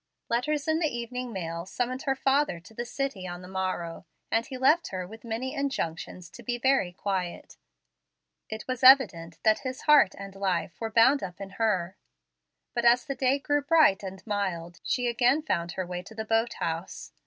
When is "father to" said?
2.15-2.73